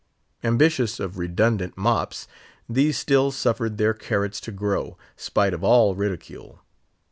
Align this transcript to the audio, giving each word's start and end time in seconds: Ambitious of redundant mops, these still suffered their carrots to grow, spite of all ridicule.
Ambitious 0.43 0.99
of 0.99 1.19
redundant 1.19 1.77
mops, 1.77 2.27
these 2.67 2.97
still 2.97 3.29
suffered 3.29 3.77
their 3.77 3.93
carrots 3.93 4.41
to 4.41 4.51
grow, 4.51 4.97
spite 5.15 5.53
of 5.53 5.63
all 5.63 5.93
ridicule. 5.93 6.59